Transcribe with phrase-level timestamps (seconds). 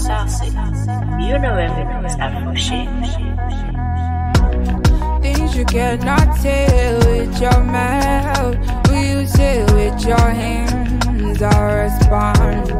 [0.00, 0.46] saucy.
[1.26, 2.54] You know everything's Afro
[5.22, 8.56] Things you cannot say with your mouth,
[8.88, 11.42] will you say with your hands?
[11.42, 12.70] I respond.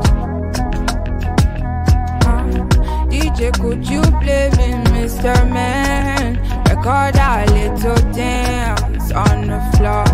[2.25, 2.45] Uh,
[3.11, 5.35] DJ, could you play me, Mr.
[5.53, 6.37] Man?
[6.65, 10.09] Record a little dance on the floor.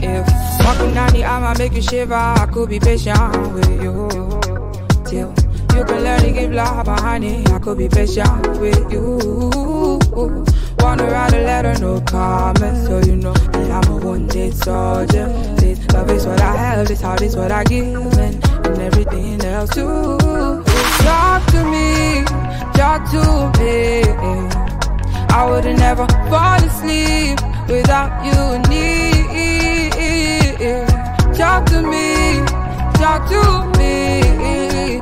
[0.00, 0.26] If
[0.64, 4.57] walking down the aisle might make you shiver, I could be patient with you.
[5.08, 5.32] Till
[5.74, 9.18] you can learn to give love behind it, I could be patient with you.
[10.80, 15.28] Wanna write a letter, no comment, so you know that I'm a wounded soldier.
[15.56, 19.40] This love is what I have, this heart is what I give, and, and everything
[19.44, 20.18] else too.
[20.18, 22.24] Talk to me,
[22.74, 24.02] talk to me.
[25.30, 28.98] I would've never fall asleep without you near.
[31.34, 32.44] Talk to me,
[32.98, 34.98] talk to me.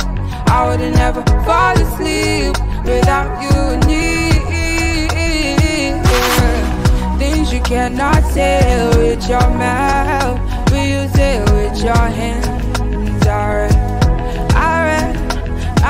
[0.49, 3.57] I would've never fall asleep without you
[3.89, 4.37] near.
[7.19, 8.61] Things you cannot say
[8.99, 10.39] with your mouth,
[10.71, 13.27] will you say with your hands?
[13.27, 13.75] Alright,
[14.65, 15.17] alright,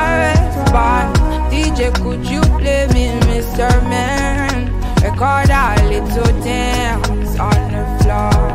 [0.01, 1.13] alright, fine.
[1.51, 3.69] DJ, could you play me, Mr.
[3.91, 4.73] Man?
[5.03, 8.47] Record a little dance on the floor.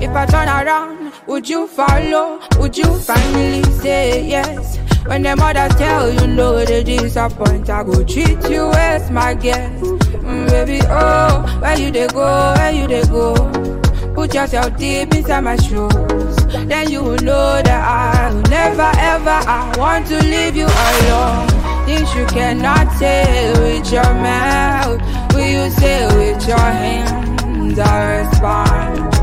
[0.00, 0.89] If I turn around,
[1.26, 2.40] would you follow?
[2.58, 4.78] Would you finally say yes?
[5.06, 7.68] When them others tell you no, they disappoint.
[7.70, 10.80] I go treat you as my guest, mm, baby.
[10.88, 12.54] Oh, where you they go?
[12.56, 13.34] Where you they go?
[14.14, 16.36] Put yourself deep inside my shoes.
[16.66, 21.48] Then you will know that I will never ever I want to leave you alone.
[21.86, 25.00] Things you cannot say with your mouth,
[25.34, 27.78] will you say with your hands?
[27.78, 29.19] I respond.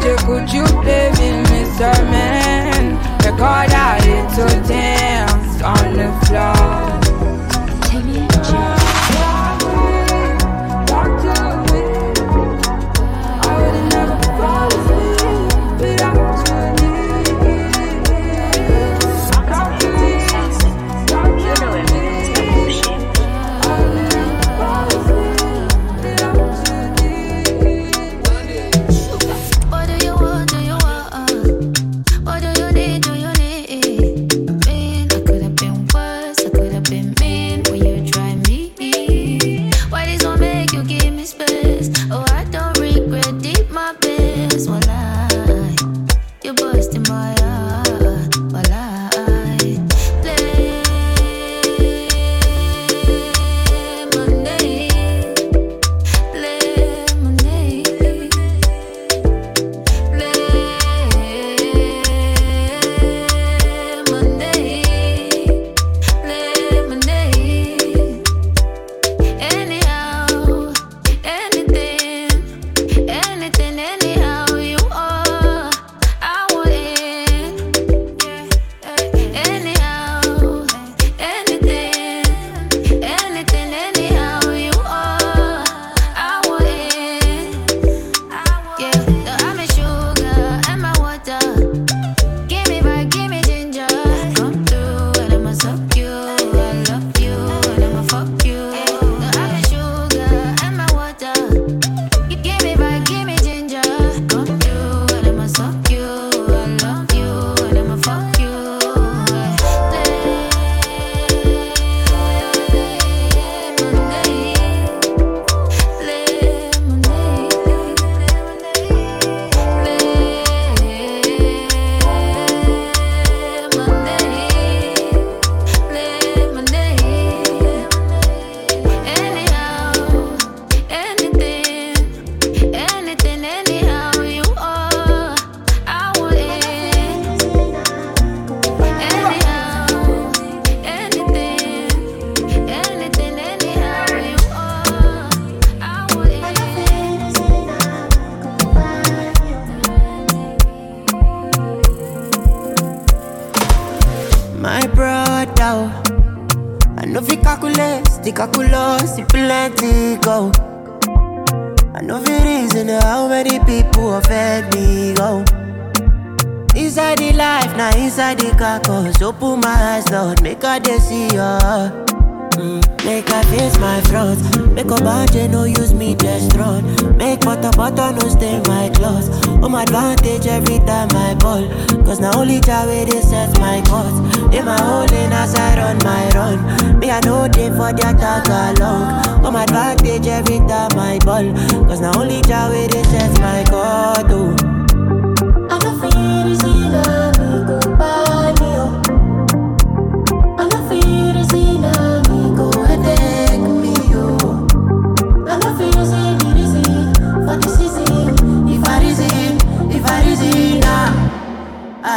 [0.00, 1.92] DJ, could you play me, Mr.
[2.10, 2.96] Man?
[3.18, 7.00] Record a little dance on the floor.
[8.42, 8.59] Talk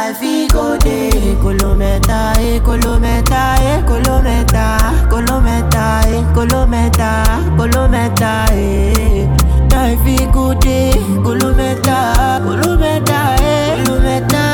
[0.06, 1.10] I feel go day.
[1.42, 4.78] Kolometa, eh, kolometa, eh, kolometa,
[5.08, 7.24] kolometa, eh, kolometa,
[7.56, 9.26] kolometa, eh.
[9.72, 10.92] I feel go day.
[11.24, 14.44] Kolometa, kolometa, eh, kolometa,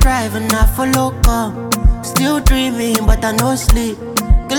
[0.00, 1.70] driving I follow come.
[2.02, 3.98] Still dreaming, but I no sleep.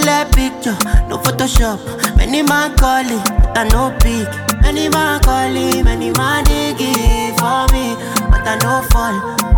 [0.01, 0.77] Clear picture,
[1.07, 1.77] no Photoshop.
[2.17, 4.27] Many man calling, but I no pick.
[4.61, 7.93] Many man calling, many man digging for me,
[8.31, 9.50] but I no fall.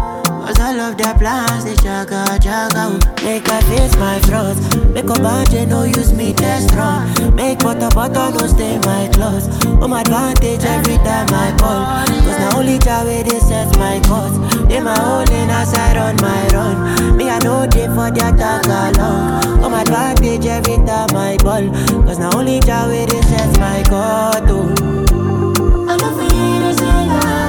[0.44, 3.00] Cause all of their plans, they jaga, jaga.
[3.00, 3.14] Oh.
[3.24, 4.60] Make I face my flaws
[4.92, 9.48] Make a budget, no use me test run Make butter, butter, no stay my clothes.
[9.64, 14.02] Oh, Home advantage every time I ball Cause now only Jah way they set my
[14.04, 14.36] course.
[14.68, 17.16] They my only as I run my run.
[17.16, 19.00] Me I know they for the attack along.
[19.00, 21.64] Oh, Home advantage every time I ball
[22.04, 25.88] Cause now only Jah way they set my course oh.
[25.88, 27.43] I don't feel it's enough,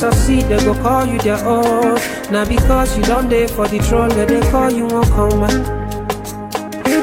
[0.00, 1.96] succeed, they go call you their own.
[2.32, 5.40] Now because you don't dey for the throne, that they call you won't come.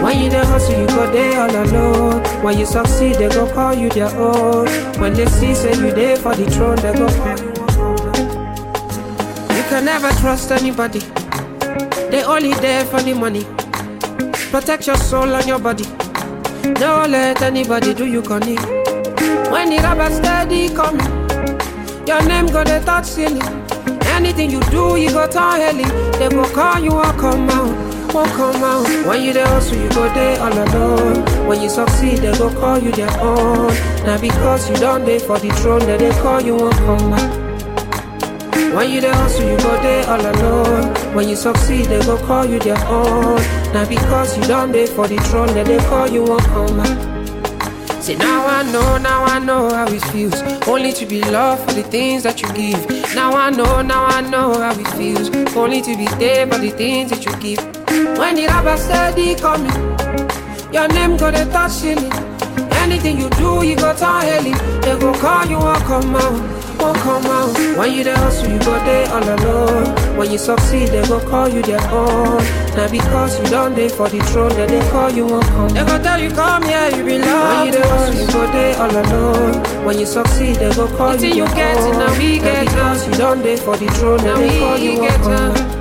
[0.04, 2.24] When you dey hustle, you go dey all alone.
[2.44, 4.68] When you succeed, they go call you their own.
[5.00, 7.54] When they see say you dey for the throne, they go call you.
[9.56, 11.00] You can never trust anybody.
[12.10, 13.44] They only there for the money.
[14.52, 15.84] Protect your soul and your body.
[16.76, 18.56] Don't let anybody do you conny.
[19.52, 21.06] When the rubber steady coming,
[22.08, 23.42] your name go the touch ceiling.
[24.16, 25.84] Anything you do, you go turn heli.
[26.18, 28.88] They go call you, won't come out, won't come out.
[29.06, 31.48] When you there hustle, you go there all alone.
[31.48, 33.74] When you succeed, they go call you their own.
[34.06, 37.48] Now because you don't there for the throne, then they call you, won't come out.
[38.74, 41.16] When you there hustle, you go there all alone.
[41.16, 43.42] When you succeed, they go call you their own.
[43.74, 47.17] Now because you don't there for the throne, then they call you, won't come out.
[48.08, 50.42] See now I know, now I know how it feels.
[50.66, 52.80] Only to be loved for the things that you give.
[53.14, 55.30] Now I know, now I know how it feels.
[55.54, 57.60] Only to be there for the things that you give.
[58.18, 59.76] When the rubber steady coming
[60.72, 62.72] Your name go the touch in it.
[62.78, 66.98] Anything you do, you go turn heli They go call you, won't come out, won't
[67.00, 67.78] come out.
[67.78, 71.48] When you there hustle, you go there all alone When you succeed, they go call
[71.48, 72.44] you their own
[72.76, 75.86] Now because you don't there for the throne, then they call you, won't come They
[75.86, 79.86] go tell you, come here, you belong When you hustle, you go there all alone
[79.86, 83.08] When you succeed, they go call you you their get own now we get because
[83.08, 85.78] you don't there for the throne, then they call you, won't come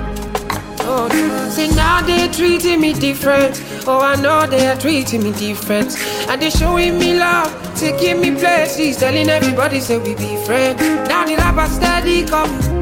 [0.89, 3.61] Oh, See now they treating me different.
[3.85, 5.97] Oh, I know they are treating me different.
[6.29, 10.79] And they showing me love, taking me places, telling everybody say we be friends.
[11.09, 12.76] Now the rapper steady coming.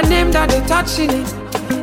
[0.00, 1.28] My name that they touching it.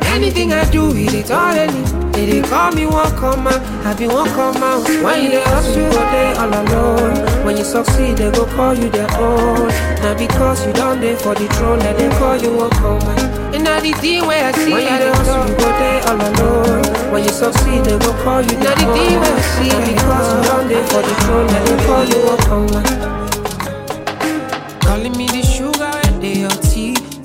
[0.09, 1.85] Anything I do, it is all any.
[2.17, 4.89] They, they call me one come out, I be one out.
[5.05, 7.13] When you they hustle, you go there all alone.
[7.45, 9.69] When you succeed, they go call you their own.
[10.01, 13.05] Now because you down there for the throne, then they call you one out.
[13.53, 16.17] And now the thing where I see, when you they hustle, you go there all
[16.17, 16.81] alone.
[17.13, 18.81] When you succeed, they go call you their own.
[18.81, 21.61] Now the thing where I see, now because you down there for the throne, then
[21.69, 22.97] they call you one out.
[24.81, 26.66] Calling me the sugar they tea.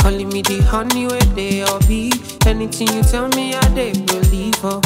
[0.02, 2.12] Calling me the honey where they all be.
[2.44, 4.80] Anything you tell me, I they believe her.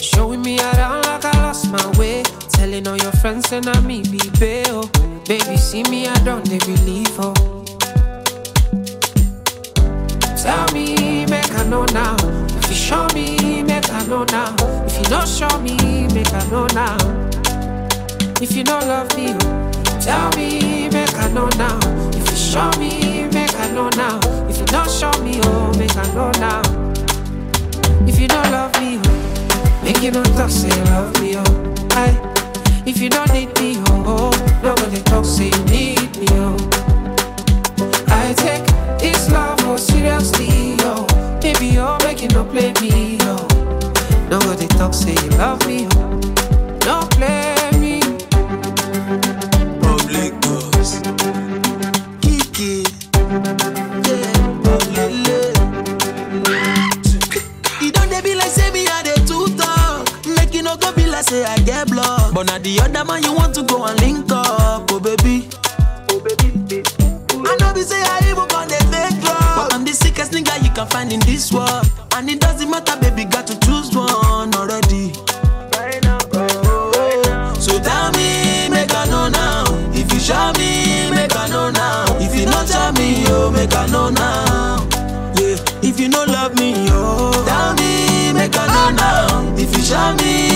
[0.00, 2.24] Showing me around like I lost my way.
[2.48, 4.90] Telling all your friends and I me be bail.
[4.92, 5.22] Oh.
[5.28, 7.32] Baby, see me, I don't they believe her.
[10.34, 12.16] Tell me, make I know now.
[12.58, 14.56] If you show me, make I know now.
[14.84, 16.96] If you don't show me, make I know now.
[18.42, 22.09] If you don't love me, oh, tell me, make I know now.
[22.50, 24.18] Show me, make I know now.
[24.48, 26.60] If you don't show me, oh, make I know now.
[28.08, 31.74] If you don't love me, oh, make you don't talk, say love me, oh.
[31.92, 32.10] I,
[32.86, 34.04] if you don't need me, oh,
[34.34, 36.56] oh, nobody talk, say you need me, oh.
[38.08, 38.66] I take
[38.98, 41.06] this love oh seriously, oh.
[41.40, 43.46] Baby, oh, make you no play me, oh.
[44.28, 46.20] Nobody talk, say you love me, oh.
[46.80, 47.54] Don't play
[61.30, 62.34] say I get blocked.
[62.34, 65.48] But na the other man you want to go and link up, oh baby.
[67.46, 69.56] I know be say I even con dey fake love.
[69.56, 71.86] But I'm the sickest nigga you can find in this world.
[72.14, 75.12] And it doesn't matter, baby, got to choose one already.
[77.62, 79.64] So tell me, make I know now.
[79.94, 82.04] If you show me, make I know now.
[82.18, 84.86] If you not tell me, oh, make I know now.
[85.82, 89.56] If you no love me, oh, tell me, make I know now.
[89.56, 90.49] If you show me,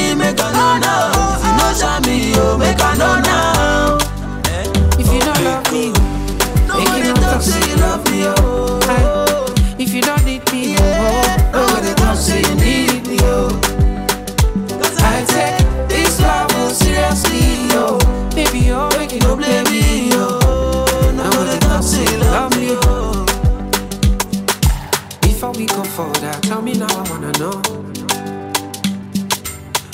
[27.25, 27.63] wanna know.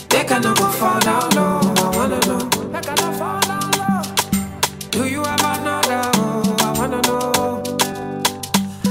[0.08, 2.48] They cannot go fall down low, I wanna know.
[2.72, 4.02] They cannot fall down low.
[4.90, 6.10] Do you have another?
[6.14, 7.62] Oh, I wanna know.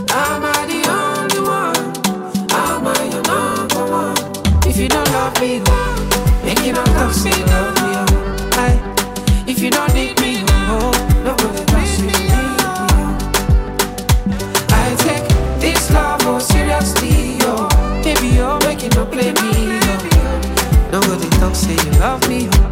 [0.10, 1.86] Am I the only one?
[2.52, 4.18] Am I your number one?
[4.68, 7.92] If you don't love me, oh, make it not talk, say you love me.
[7.96, 9.48] Oh.
[9.48, 10.19] If you don't need
[19.12, 20.90] oh, me, oh.
[20.92, 22.69] Nobody talk, say you love me, oh.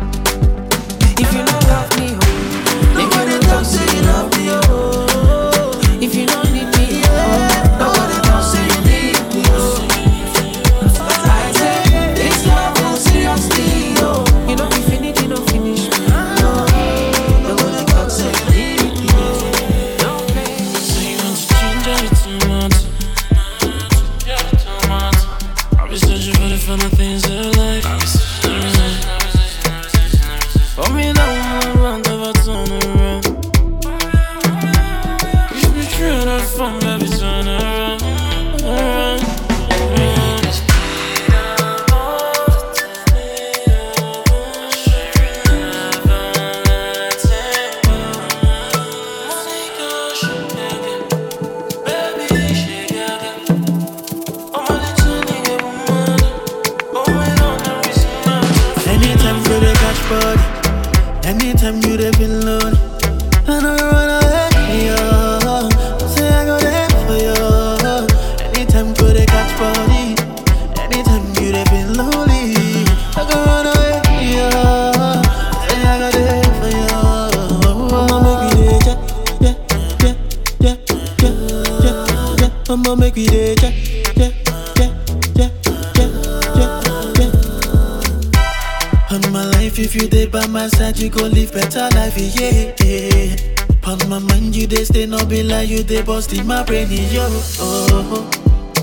[95.58, 97.26] Like you dey bust in my brain, yo.
[97.60, 98.30] Oh,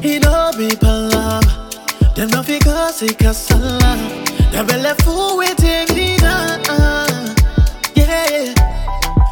[0.02, 1.40] it no be palava.
[2.16, 3.78] Them no figure say casala.
[4.50, 6.66] Them belly full with evidence,
[7.94, 8.54] yeah.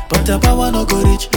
[0.09, 1.29] But the power no go reach.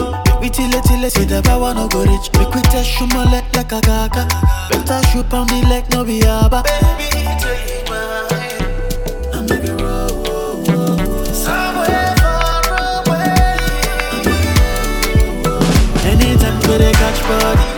[0.42, 2.30] We till it till it say the power no go reach.
[2.38, 4.28] We quit a shoot my leg like a gaga.
[4.70, 6.62] Better shoot on the leg, no be abba.
[6.64, 7.10] Baby,
[7.42, 8.55] take my
[17.28, 17.75] body,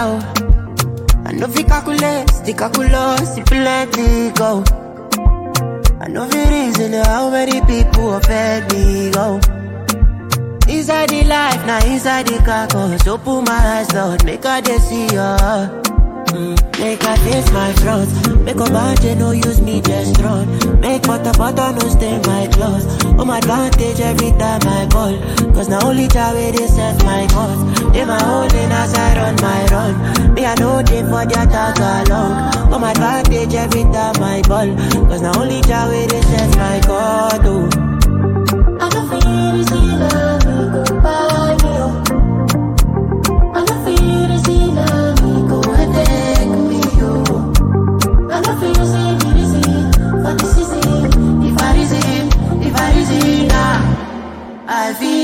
[0.00, 4.64] I know fi calculate, the calculus, the plenty go.
[6.00, 9.38] I know fi reason how many people offend me go.
[10.72, 13.06] Inside the life, now inside the car, carcass.
[13.06, 15.79] Open my eyes, Lord, make I see ya.
[16.80, 18.08] Make I face my front.
[18.44, 20.46] Make a bad no use me just run.
[20.80, 22.86] Make butter butter no stain my clothes.
[23.18, 25.14] On my advantage every time I call.
[25.52, 27.92] Cause now only where they set my cause.
[27.92, 30.34] They my holding as I run my run.
[30.34, 32.32] Me I know they for their tag along.
[32.72, 34.68] On oh, my advantage every time I ball.
[35.08, 37.40] Cause now only where they set my cause.
[37.44, 37.68] Oh.
[38.80, 40.19] I don't feel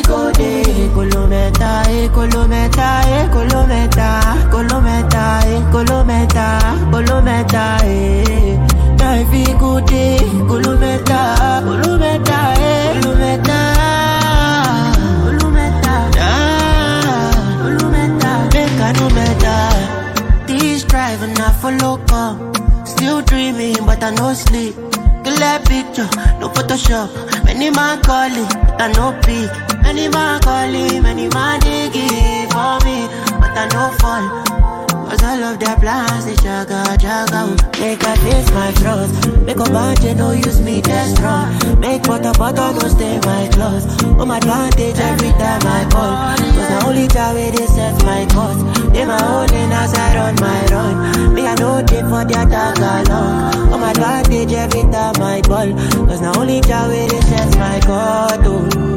[0.09, 4.21] I day, colometa, eh, colometa, eh, colometa,
[4.51, 6.59] colometa, eh, colometa,
[6.91, 8.59] colometa, eh.
[9.01, 13.59] I feel go day, colometa, colometa, eh, colometa,
[16.19, 16.53] ah,
[20.59, 22.53] I driving not for local,
[22.85, 24.75] still dreaming but I no sleep.
[25.25, 26.09] Clear picture,
[26.41, 27.09] no Photoshop.
[27.45, 29.76] Many man calling, but I no pick.
[29.87, 33.07] Many man calling, many man digging for me,
[33.39, 34.47] but I no fall.
[35.07, 39.11] Cause all of their plans, they jaga, jaga Make I face my flaws
[39.47, 43.87] Make a bunch, no use me, just run Make butter, butter, no stay my clothes.
[44.03, 46.11] On my advantage every time I call
[46.57, 48.61] Cause the only time where they set my cause
[48.93, 51.35] They my holding as I run my run.
[51.35, 53.73] Me I know they for their tag along.
[53.73, 55.71] On my advantage every time I call.
[56.07, 58.96] Cause the only time where they set my cause oh.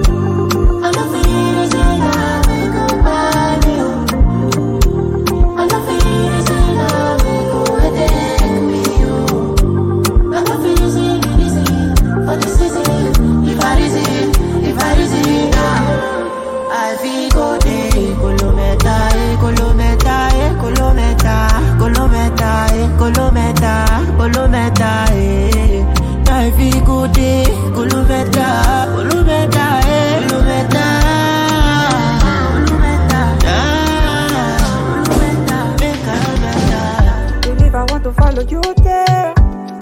[38.48, 39.34] You there.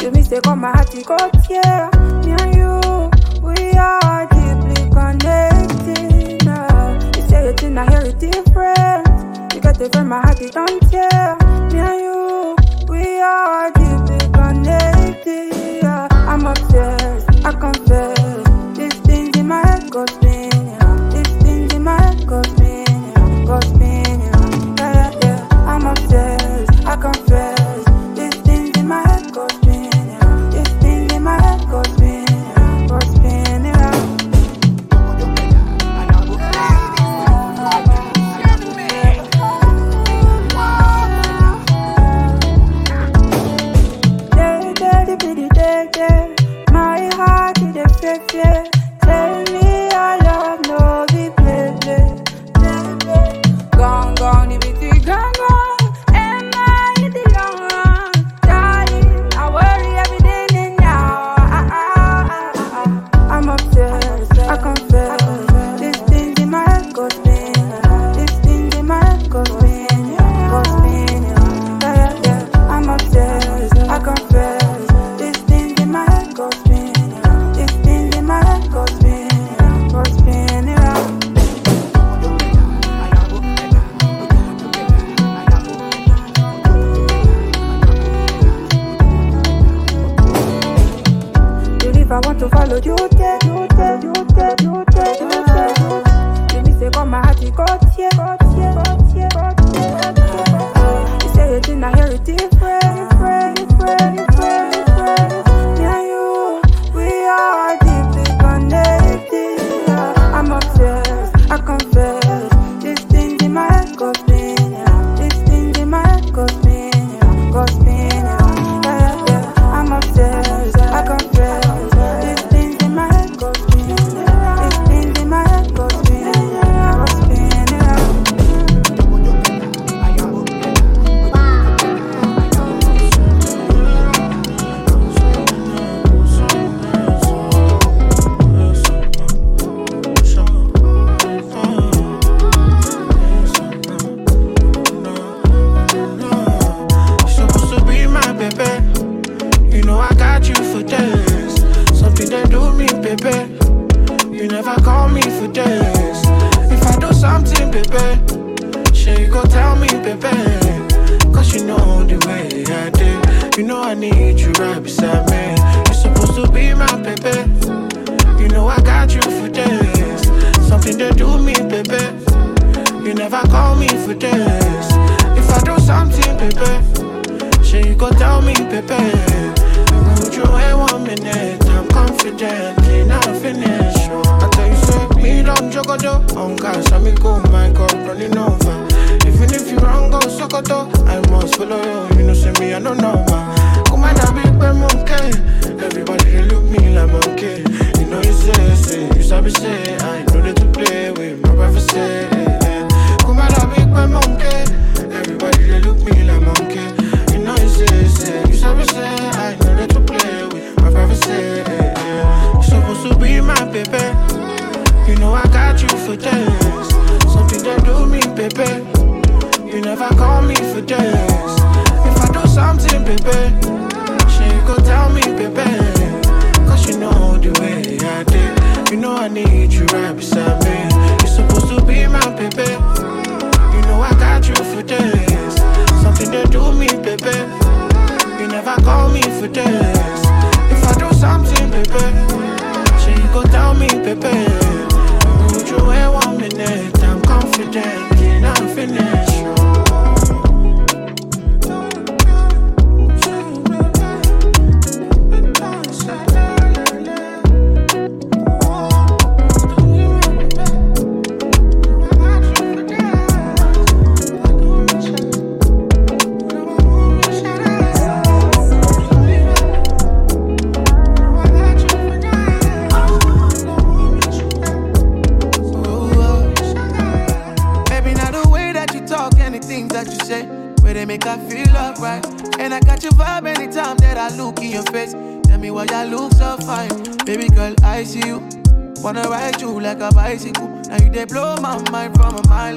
[0.02, 1.90] You mistake on my heart, you got yeah.
[2.26, 2.80] Me and you,
[3.42, 6.94] we are deeply connected now.
[7.16, 9.54] You say it in a hear it different.
[9.54, 10.87] You got it from my heart, you don't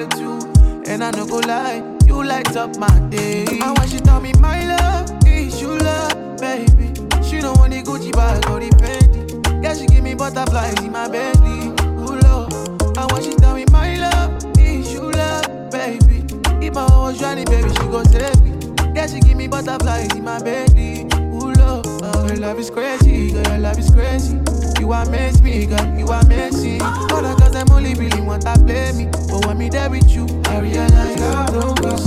[0.00, 0.82] or two.
[0.90, 3.44] And I no go lie, you light up my day.
[3.60, 6.92] I want you tell me my love is you love, baby.
[7.22, 9.62] She don't want the Gucci bag or the Fendi.
[9.62, 11.68] Yeah, she give me butterflies in my belly.
[12.00, 12.52] Ooh, Lord.
[12.98, 16.24] I want she tell me my love is you love, baby.
[16.64, 18.52] If I was Johnny, baby, she go save me.
[18.94, 21.02] Yeah, she give me butterflies in my belly.
[21.14, 24.38] Ooh, love, oh, your love is crazy, girl, your love is crazy.
[24.80, 26.80] You amaze me, girl, you are amazing.
[26.80, 30.10] All the girls them only really want to play me, but when me there with
[30.10, 32.06] you, I realize love don't miss.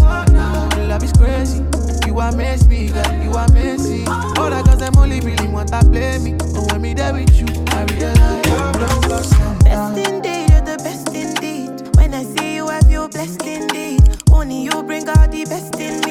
[0.76, 1.64] Your love is crazy.
[2.08, 4.08] You amaze me, girl, you are amazing.
[4.08, 7.40] All the girls them only really want to play me, but when me there with
[7.40, 9.30] you, I realize love don't miss.
[9.64, 11.96] Best indeed, you're the best indeed.
[11.96, 14.02] When I see you, I feel blessed indeed.
[14.32, 16.03] Only you bring out the best in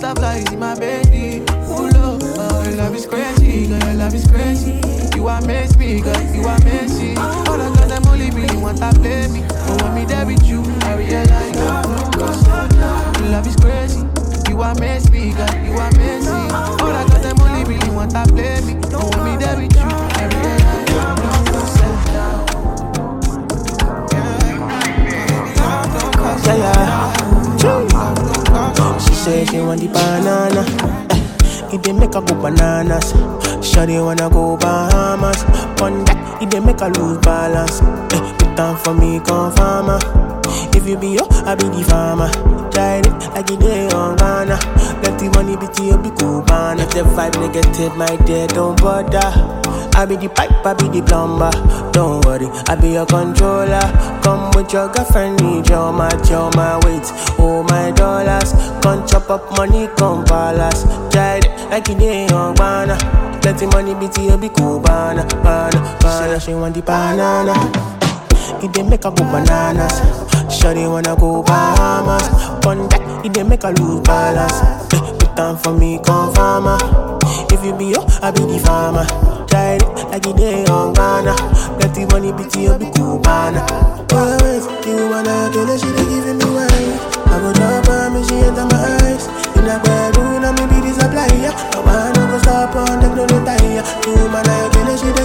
[0.00, 1.42] butterflies in my belly.
[1.68, 4.80] Oh Lord, oh, your love is crazy, girl, your love is crazy.
[5.16, 7.16] You amaze me, girl, you amazing.
[7.18, 10.42] All the girls them only really want to play me, but when me there with
[10.44, 14.00] you, I realize love, your love is crazy.
[14.50, 16.52] You amaze me, girl, you amazing.
[16.52, 19.74] All the girls them only really want to play me, but when me there with
[19.74, 21.22] you, I realize love,
[26.46, 28.35] Yeah, yeah.
[29.26, 30.62] Say she want the banana.
[31.10, 33.12] Eh, it dey make her go bananas.
[33.60, 35.42] Shawty wanna go Bahamas.
[35.82, 37.80] On that, it dey make her lose balance.
[38.14, 38.22] Eh,
[38.56, 39.98] down for me, come farmer.
[40.02, 40.70] Ah.
[40.74, 42.30] If you be yo, I be the farmer.
[42.70, 44.56] Try it like you dey on Ghana.
[45.02, 46.10] Let the money be to be
[46.50, 46.80] man.
[46.80, 49.32] If the vibe negative, my dear, don't bother.
[49.96, 51.50] I be the pipe, I be the plumber.
[51.92, 53.80] Don't worry, I be your controller.
[54.22, 57.04] Come with your girlfriend, need your match, your my weight,
[57.38, 58.52] oh my dollars.
[58.82, 60.84] Come chop up money, come palace.
[61.12, 62.96] Try it like you did on banana.
[63.42, 66.40] Let the money be to be cool, banana, banana, banana.
[66.40, 67.54] She want the banana.
[68.62, 69.92] It dey make her go bananas.
[70.50, 72.24] Shawty wanna go Bahamas.
[72.66, 74.60] On that, it dey make her lose balance.
[74.94, 76.78] Eh, Put down for me, come farmer.
[77.52, 79.04] If you be yo, I be the farmer.
[79.48, 81.34] Try it like it dey on Ghana.
[81.96, 83.16] The money be to you, be cool.
[83.24, 86.92] Oh, wait, you wanna kill her, she dey giving me wine.
[87.32, 89.24] I go drop her, me she enter my eyes.
[89.56, 91.56] In a bedroom, I me be the supply, yeah.
[91.72, 93.80] I wanna go stop on the no retire.
[94.04, 95.24] Two man I get she dey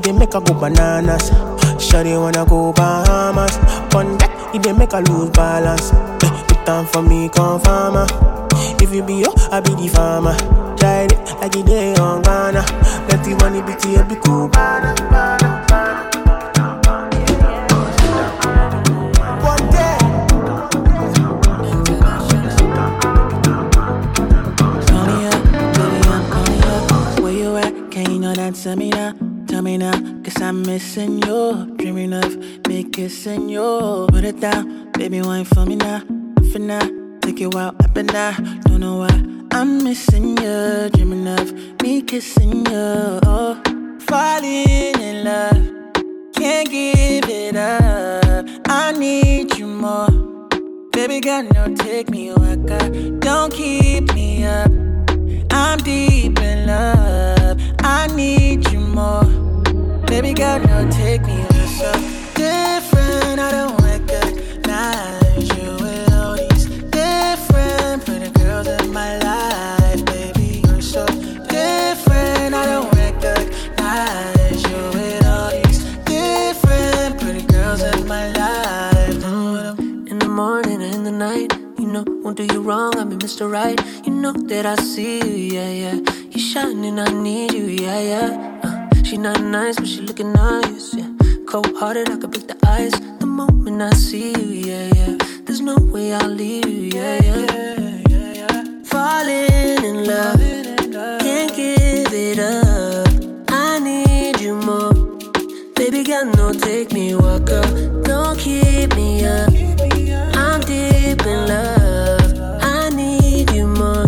[0.00, 1.28] It dey make her go bananas.
[1.76, 3.56] Shawty wanna go Bahamas.
[3.94, 5.92] On that, it dey make her lose balance.
[6.24, 8.06] Eh, Put time for me, come farmer.
[8.80, 10.34] If you be yo, I be the farmer.
[10.78, 12.64] Try it like it day on Ghana.
[13.08, 14.48] Let the money be to you, be cool.
[14.48, 17.10] Bana, bana, bana.
[19.42, 19.70] One
[29.60, 29.92] Tell me now.
[30.24, 31.76] Cause I'm missing you.
[31.76, 32.34] Dreaming of
[32.66, 34.06] me kissing you.
[34.08, 36.00] Put it down, baby, wine for me now.
[36.50, 36.80] For now,
[37.20, 38.60] take you out up and down.
[38.60, 40.88] Don't know why I'm missing you.
[40.94, 43.20] Dreaming of me kissing you.
[43.26, 43.60] Oh,
[44.00, 45.60] falling in love.
[46.36, 48.46] Can't give it up.
[48.66, 50.08] I need you more.
[50.92, 52.88] Baby girl, no, take me waka.
[53.18, 54.70] Don't keep me up.
[55.50, 57.60] I'm deep in love.
[57.80, 58.69] I need you.
[60.20, 61.90] Baby girl, no, take me you're so
[62.34, 63.40] different.
[63.40, 70.04] I don't recognize you with all these different pretty girls in my life.
[70.04, 72.54] Baby, you're so different.
[72.54, 79.24] I don't recognize you with all these different pretty girls in my life.
[80.10, 83.50] In the morning and in the night, you know, won't do you wrong, I'm Mr.
[83.50, 83.80] Right.
[84.04, 86.12] You know that I see you, yeah, yeah.
[86.30, 88.49] You shining, I need you, yeah, yeah.
[89.10, 91.10] She not nice, but she looking nice, yeah.
[91.44, 95.16] Cold hearted, I could break the ice the moment I see you, yeah, yeah.
[95.44, 98.62] There's no way I'll leave you, yeah, yeah.
[98.84, 100.38] Falling in love,
[101.18, 103.08] can't give it up.
[103.48, 104.94] I need you more.
[105.74, 107.66] Baby girl, no, take me walk up.
[108.04, 109.52] Don't keep me up.
[110.36, 112.62] I'm deep in love.
[112.62, 114.06] I need you more.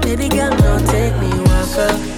[0.00, 2.11] Baby girl, no, take me walk up.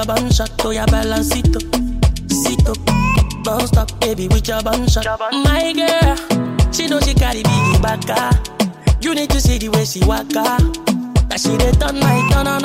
[0.00, 0.50] Your bun shot.
[0.64, 1.62] Oh, yeah, balance it up,
[2.30, 2.78] sit up.
[3.44, 5.04] Don't stop, baby, with your bun shot.
[5.32, 8.00] My girl, she know she carry biggie back.
[8.08, 8.32] ah.
[9.00, 10.26] You need to see the way she walk.
[10.36, 10.58] ah.
[11.28, 12.64] That she dey turn my turn on.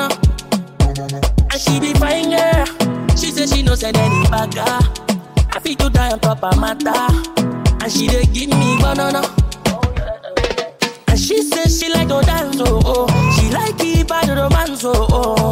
[1.50, 2.66] And she be fine, girl.
[3.16, 4.50] She say she no send any back.
[4.56, 4.80] ah.
[5.52, 6.88] I feel to die on top of matter.
[7.82, 9.22] And she dey give me banana.
[11.08, 13.06] And she says she like to dance, oh, oh.
[13.38, 15.45] She like by the romance, oh, oh.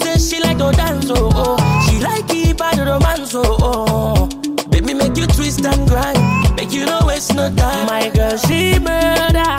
[0.00, 1.86] She like to dance, oh, oh.
[1.86, 4.26] She like it by the romance, oh, oh.
[4.70, 6.56] Baby, make you twist and grind.
[6.56, 7.86] Make you no waste no time.
[7.86, 9.52] My girl, she murder.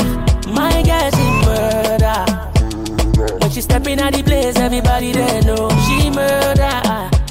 [0.49, 3.37] My girl, she murder.
[3.39, 6.81] When she step in at the place, everybody there know she murder.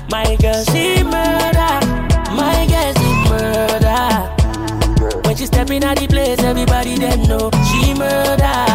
[0.09, 1.75] My girl, she murder.
[2.31, 5.23] My girl, she murder.
[5.27, 8.72] When she step in at the place, everybody there know she murder.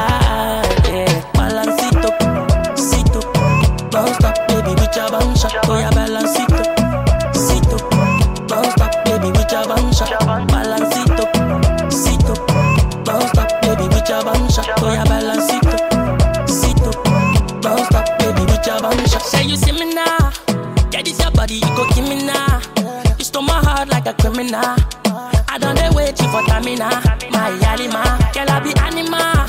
[24.37, 25.43] Heart like a criminal.
[25.49, 26.89] I don't dey wait for Tamina,
[27.31, 28.33] my Yalima.
[28.33, 29.45] Girl, I be anima.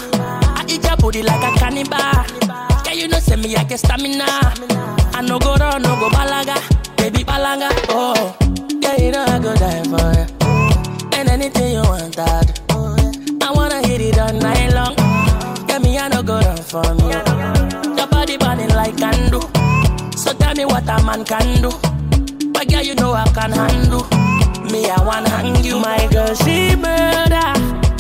[0.57, 2.85] I eat your booty like a cannibal.
[2.85, 4.25] Girl, you know, say me, I get stamina.
[5.15, 6.57] I no go run, no go balaga.
[6.97, 7.69] Baby, balanga.
[7.91, 8.37] Oh,
[8.81, 11.19] yeah, you know, I go die for you.
[11.19, 12.61] And anything you want, that.
[13.43, 14.95] I wanna hit it all night long.
[15.69, 17.97] Yeah, me, I no go run from you.
[17.97, 19.43] Your body burning like candle.
[20.17, 21.71] So tell me what a man can do.
[22.53, 24.18] But girl, you know I can handle.
[24.71, 25.79] Me, I wanna hang you.
[25.81, 27.53] My girl, she murder.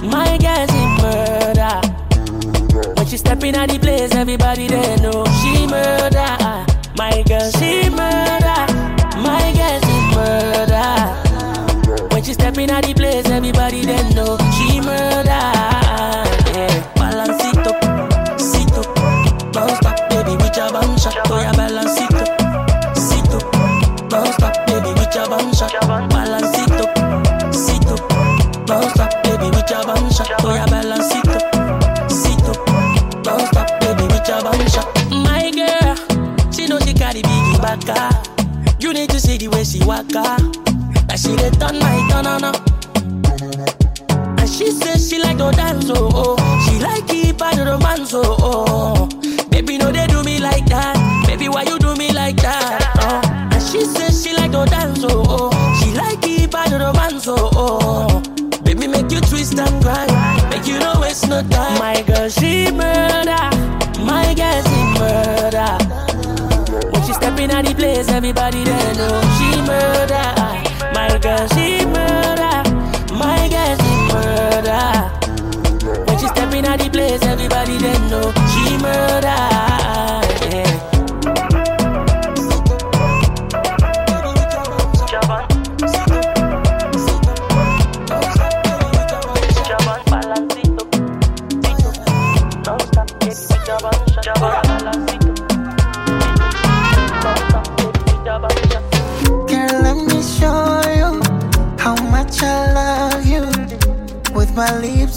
[0.04, 1.80] My girl, she murder.
[2.94, 6.36] When she step in at the place, everybody there know she murder.
[6.96, 8.66] My girl, she murder.
[9.16, 12.08] My girl, she murder.
[12.14, 15.77] When she step in at the place, everybody there know she murder.
[42.22, 42.44] My turn.
[44.38, 46.36] And she says she like to dance, oh, oh.
[46.66, 47.08] She like
[47.40, 49.48] out of the man, oh, oh.
[49.50, 51.24] Baby, no, they do me like that.
[51.26, 52.94] Baby, why you do me like that?
[53.00, 53.54] Oh.
[53.54, 55.80] And she says she like to dance, oh, oh.
[55.80, 58.60] She like out of the man, oh, oh.
[58.62, 60.12] Baby, make you twist and grind.
[60.50, 61.78] Make you no waste no time.
[61.78, 63.48] My girl, she murder.
[64.04, 65.78] My girl, she murder.
[66.90, 69.27] When she step in at the place, everybody there know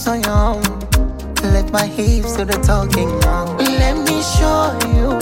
[0.07, 0.63] on your own,
[1.53, 3.45] let my hips do the talking now.
[3.57, 5.19] Let me show you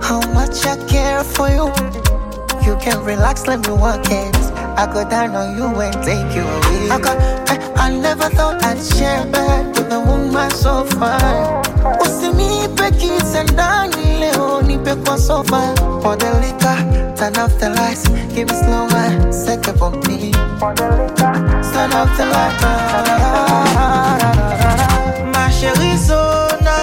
[0.00, 1.66] how much I care for you.
[2.66, 4.36] You can relax, let me work it.
[4.76, 6.90] I go down on you and take you away.
[6.90, 7.16] I, got,
[7.48, 11.57] I, I never thought I'd share bed with a woman so fine.
[12.00, 15.60] Usinipe kisa ndani leo, nipe kwa sofa.
[16.40, 18.88] Liquor, turn off the lights, give me slow
[19.82, 20.32] on me.
[20.58, 21.32] For the liquor,
[21.72, 22.64] turn off the lights.
[25.34, 26.76] My chérie Sona,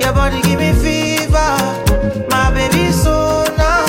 [0.00, 1.56] your body give me fever.
[2.30, 3.84] My baby Sona,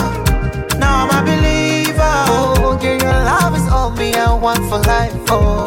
[0.79, 2.25] now I'm a believer.
[2.27, 5.13] Oh, girl, your love is all me, I want for life.
[5.29, 5.65] Oh,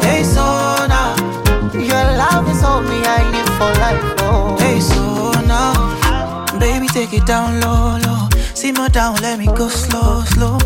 [7.13, 8.29] it down low, low.
[8.53, 10.57] Simmer down, let me go slow, slow.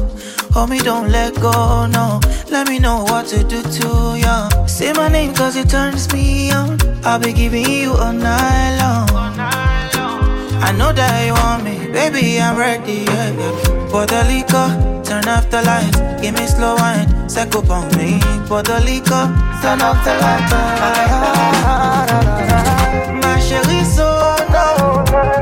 [0.54, 2.20] Hold me, don't let go, no.
[2.50, 4.68] Let me know what to do to you.
[4.68, 6.78] Say my name cause it turns me on.
[7.04, 9.10] I'll be giving you all night long.
[10.68, 13.32] I know that you want me, baby, I'm ready, yeah.
[13.90, 14.68] Pour the liquor,
[15.04, 17.08] turn off the lights, give me slow wine,
[17.38, 18.20] up on me.
[18.48, 19.26] Pour the liquor,
[19.62, 20.54] turn off the lights.
[20.54, 21.06] Ah,
[21.64, 23.77] ah, ah, my chérie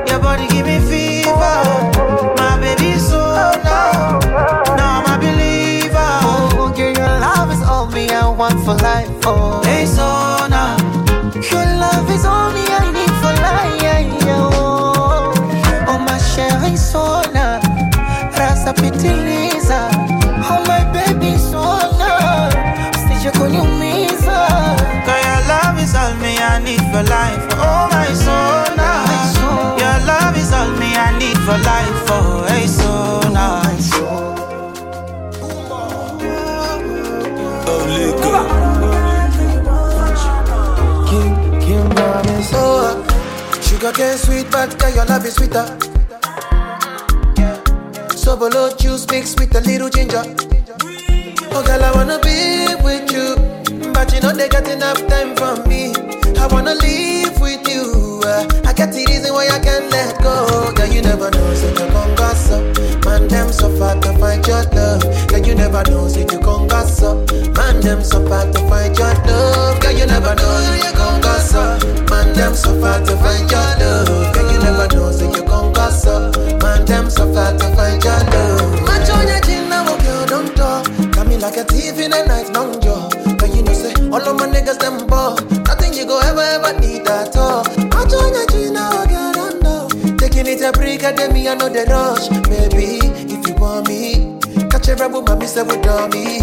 [0.07, 1.57] your body give me fever.
[2.37, 4.19] My baby Sona,
[4.77, 6.11] now I'm a believer.
[6.23, 9.09] oh, girl, your love is all me, I want for life.
[9.25, 10.77] Oh, Hey Sona,
[11.51, 13.83] your love is all me, I need for life.
[14.27, 15.33] Oh,
[15.87, 17.59] oh my chérie Sona,
[18.37, 19.89] rasa pitiliza.
[20.47, 22.49] Oh my baby Sona,
[22.95, 24.47] usije kuniumiza.
[25.05, 27.54] Cause your love is all me I need for life.
[44.17, 45.65] Sweet, but girl, your love is sweeter.
[48.15, 50.23] Sobolo juice mixed with a little ginger.
[51.51, 53.35] Oh, girl, I wanna be with you,
[53.93, 55.93] but you know they got enough time for me.
[56.37, 58.21] I wanna live with you.
[58.25, 60.71] uh, I got the reason why I can't let go.
[60.75, 61.74] Girl, you never know, gossip.
[63.55, 65.01] So to find your love.
[65.29, 67.31] Girl, you never know, say you gon' gossip.
[67.55, 69.79] Man, them so far to find your love.
[69.79, 72.09] Girl, you never know, say you gon' gossip.
[72.09, 74.33] Man, them so far to find your love.
[74.35, 76.35] Girl, you never know, say you gon' gossip.
[76.61, 78.83] Man, them so far to find your love.
[78.83, 80.85] Match on your chin, now, girl, don't talk.
[81.13, 83.09] Got me like a thief in the night, long jaw.
[83.39, 85.39] But you know, say, all of my niggas, them ball.
[85.63, 87.63] Nothing you go ever, ever need at all.
[87.87, 89.87] Match on your chin, now, girl, don't know.
[90.17, 92.29] Taking it a break, I me, I know the rush.
[92.49, 92.99] Maybe,
[94.95, 95.77] a rebel, mommy, say, with
[96.13, 96.39] me.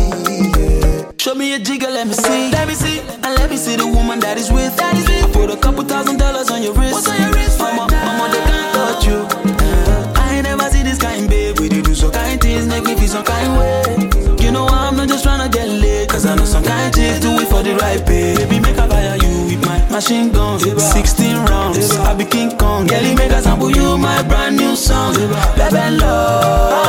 [0.57, 1.11] Yeah.
[1.19, 2.51] Show me a jigger, let me see.
[2.51, 3.01] Let me see.
[3.01, 4.77] And let me see the woman that is with.
[4.77, 5.25] That is with.
[5.25, 6.93] I put a couple thousand dollars on your wrist.
[6.93, 7.59] What's on your wrist?
[7.59, 9.21] Mama, mama, they can't touch you.
[9.23, 11.59] Uh, I ain't never see this kind, babe.
[11.61, 14.45] We do some kind things, make me feel some kind way.
[14.45, 16.09] You know I'm not just tryna get laid.
[16.09, 18.37] Cause I know some kind chicks do it for the right pay.
[18.37, 20.63] Baby, make a fire you with my machine guns.
[20.65, 21.91] 16 rounds.
[21.93, 25.15] I be King Kong, Kelly, make a sample you my brand new song.
[25.15, 26.82] Baby, love.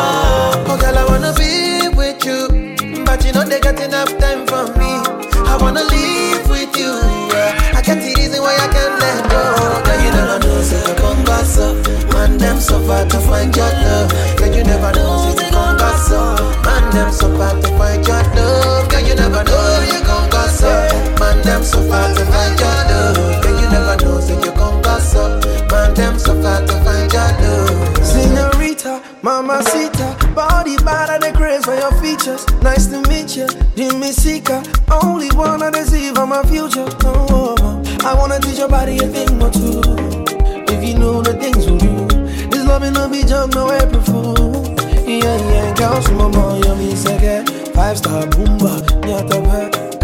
[5.74, 6.94] Wanna live with you,
[7.34, 7.74] yeah.
[7.74, 9.42] I can't see reason why I can't let go.
[9.86, 11.74] Girl, you never know, say gon' got so.
[12.14, 14.14] Man, them so far to find your love.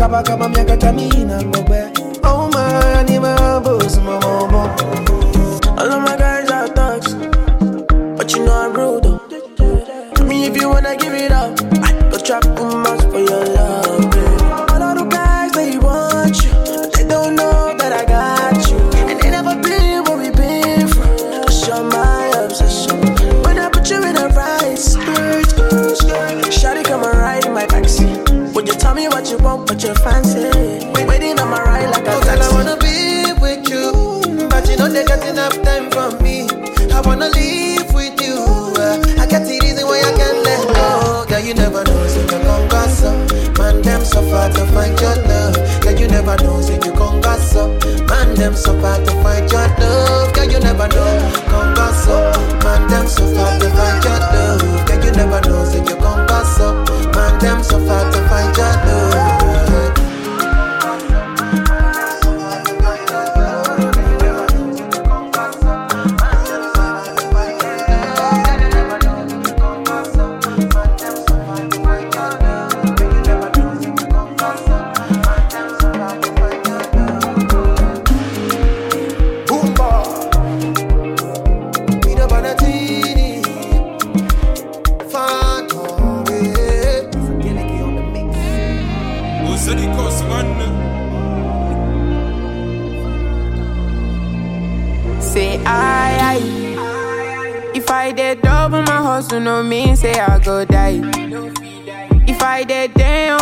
[0.09, 1.58] kabaka mamyaka tamina ngo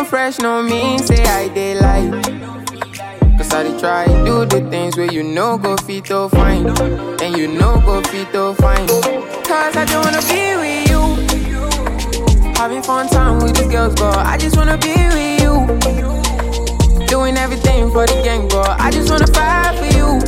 [0.09, 2.09] fresh, no mean say I did lie.
[3.37, 6.67] Cause I try do the things where you know go fit to fine.
[7.21, 8.87] And you know go fit to fine.
[8.87, 11.01] Cause I just wanna be with you.
[12.55, 17.05] Having fun time with these girls, but I just wanna be with you.
[17.07, 20.19] Doing everything for the gang, but I just wanna fight for you.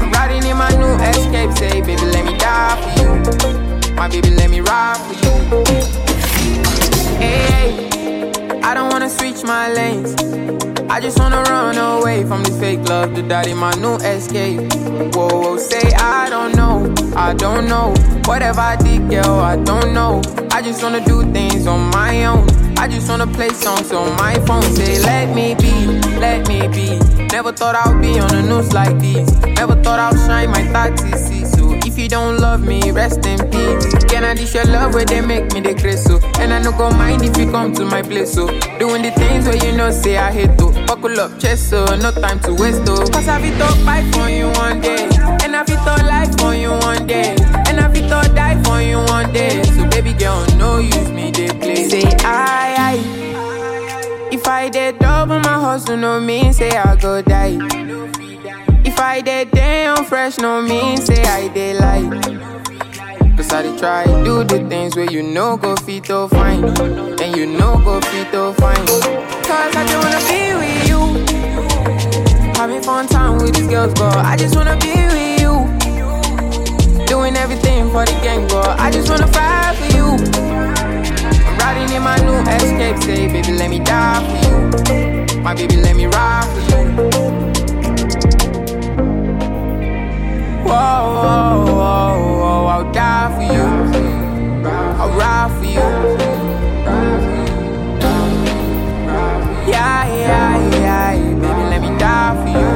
[0.00, 3.94] I'm riding in my new escape, say, baby, let me die for you.
[3.94, 5.64] My baby, let me ride for you.
[7.18, 7.89] Hey,
[8.70, 10.14] I don't wanna switch my lanes.
[10.88, 14.60] I just wanna run away from this fake love to in my new escape.
[15.12, 17.92] Whoa, whoa, say I don't know, I don't know.
[18.26, 20.22] Whatever I did, girl, I don't know.
[20.52, 22.46] I just wanna do things on my own.
[22.78, 24.62] I just wanna play songs on my phone.
[24.62, 25.72] Say, let me be,
[26.20, 26.96] let me be.
[27.32, 29.28] Never thought I'd be on the news like this.
[29.58, 31.59] Never thought I'd shine my 30 So if
[32.00, 34.04] you don't love me, rest in peace.
[34.04, 36.18] Can I dish your love where they make me the grace so?
[36.22, 36.40] Oh?
[36.40, 38.46] And I no go mind if you come to my place so.
[38.78, 40.70] Doing the things where you know say I hate to.
[40.86, 43.04] Buckle up, chest so no time to waste oh.
[43.12, 45.08] Cause I be talk fight for you one day.
[45.44, 47.36] And I be talk life for you one day.
[47.68, 49.62] And I be talk die for you one day.
[49.64, 51.88] So baby girl, no use me, they play.
[51.88, 54.30] Say I, I.
[54.32, 57.58] If I did double my hustle, no mean say I go die.
[60.00, 62.08] If I did fresh, no mean say I did lie.
[63.36, 66.64] Cause I dey try do the things where you know go fit to fine.
[67.20, 68.86] And you know go fit to fine.
[68.86, 71.00] Cause I just wanna be with you.
[72.54, 75.68] Having fun time with these girls, but I just wanna be with you.
[77.06, 80.06] Doing everything for the gang, but I just wanna fight for you.
[81.46, 85.42] I'm riding in my new escape, say, baby, let me die for you.
[85.42, 86.60] My baby, let me ride for
[87.44, 87.49] you.
[92.68, 93.66] I'll die for you.
[95.00, 95.86] I'll ride for you.
[99.70, 102.72] Yeah, yeah, yeah, baby, let me die for you.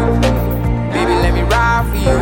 [0.93, 2.19] Baby, let me ride for you.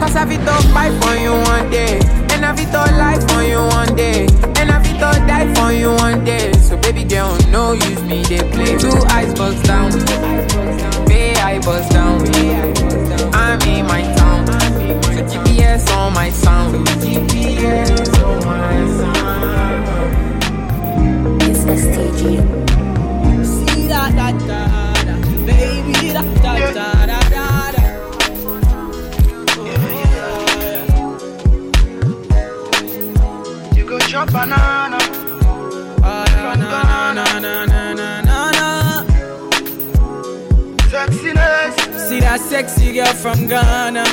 [0.00, 0.24] Cause I
[0.72, 2.00] fight for you one day.
[2.32, 2.54] And I
[2.98, 4.26] life for you one day.
[4.56, 4.82] And I
[5.26, 6.52] die for you one day.
[6.54, 8.76] So baby girl, no use me, they play.
[8.78, 9.32] Two eyes
[9.66, 9.90] down.
[11.06, 12.83] Bay I bust down
[13.58, 14.44] be my town.
[14.46, 16.86] The GPS on my sound.
[16.86, 19.84] GPS on my sound.
[21.42, 22.22] It's STG.
[23.44, 24.60] See da da da
[25.06, 25.14] da,
[25.46, 27.54] baby da da da
[33.76, 34.98] You go drop banana.
[36.02, 37.24] Ah, banana.
[37.24, 37.73] banana.
[42.14, 44.04] See that sexy girl from Ghana.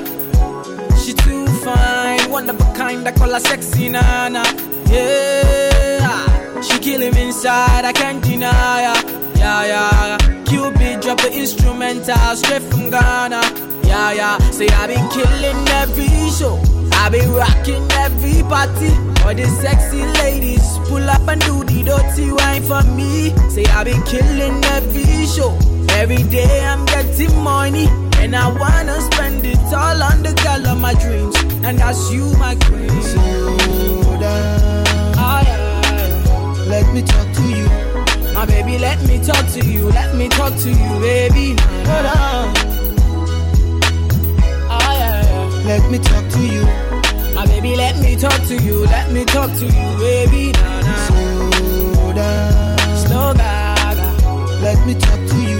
[0.98, 3.08] She too fine, one of a kind.
[3.08, 4.42] I call her sexy nana.
[4.90, 7.86] Yeah, she kill him inside.
[7.86, 9.38] I can't deny her.
[9.38, 10.18] Yeah, yeah.
[10.46, 13.42] Cupid drop the instrumental uh, straight from Ghana.
[13.86, 14.38] Yeah, yeah.
[14.50, 16.58] Say I be killing every show.
[16.94, 18.98] I be rocking every party.
[19.22, 23.30] All the sexy ladies pull up and do the dirty wine for me.
[23.52, 25.56] Say I be killing every show.
[26.02, 26.84] Every day I'm
[27.22, 27.88] getting money.
[28.20, 31.36] And I wanna spend it all on the girl of my dreams.
[31.64, 32.90] And that's you, my queen.
[33.02, 34.86] Slow down.
[35.18, 36.66] Ah, yeah.
[36.68, 37.68] Let me talk to you.
[38.34, 39.90] My baby, let me talk to you.
[39.90, 41.56] Let me talk to you, baby.
[41.90, 42.54] Hold on.
[44.70, 45.64] Ah, yeah.
[45.66, 46.66] Let me talk to you.
[47.36, 48.86] My baby, let me talk to you.
[48.86, 50.52] Let me talk to you, baby.
[50.54, 51.06] Nah, nah.
[51.08, 52.98] Slow down.
[53.04, 54.08] Slow gaga.
[54.62, 55.51] Let me talk to you.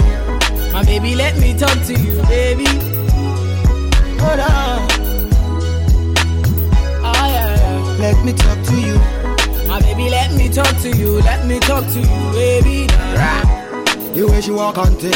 [0.82, 2.66] My baby, let me talk to you, baby.
[4.18, 4.82] Hold on.
[7.04, 7.96] Ah, yeah, yeah.
[8.00, 8.98] Let me talk to you.
[9.68, 11.20] My baby, let me talk to you.
[11.20, 12.88] Let me talk to you, baby.
[14.12, 15.12] The way she walk and ting.